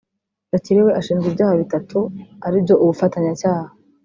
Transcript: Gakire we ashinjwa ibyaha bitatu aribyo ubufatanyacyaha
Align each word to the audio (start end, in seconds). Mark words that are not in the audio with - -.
Gakire 0.51 0.79
we 0.85 0.91
ashinjwa 0.99 1.27
ibyaha 1.29 1.53
bitatu 1.61 1.97
aribyo 2.45 2.75
ubufatanyacyaha 2.83 3.67